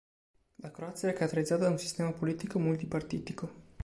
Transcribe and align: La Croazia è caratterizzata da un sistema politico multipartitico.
La 0.63 0.71
Croazia 0.71 1.09
è 1.09 1.13
caratterizzata 1.13 1.65
da 1.65 1.69
un 1.69 1.77
sistema 1.77 2.11
politico 2.11 2.57
multipartitico. 2.57 3.49